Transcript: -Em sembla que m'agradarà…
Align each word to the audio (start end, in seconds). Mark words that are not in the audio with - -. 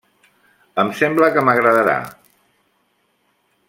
-Em 0.83 0.89
sembla 1.01 1.29
que 1.37 1.45
m'agradarà… 1.49 1.97